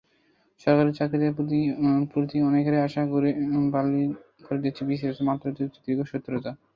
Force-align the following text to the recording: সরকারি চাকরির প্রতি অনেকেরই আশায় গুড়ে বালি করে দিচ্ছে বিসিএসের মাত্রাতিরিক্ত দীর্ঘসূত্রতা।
সরকারি 0.61 0.91
চাকরির 0.99 1.33
প্রতি 2.13 2.37
অনেকেরই 2.49 2.83
আশায় 2.85 3.09
গুড়ে 3.11 3.31
বালি 3.73 4.03
করে 4.45 4.59
দিচ্ছে 4.63 4.83
বিসিএসের 4.89 5.27
মাত্রাতিরিক্ত 5.29 5.77
দীর্ঘসূত্রতা। 5.85 6.51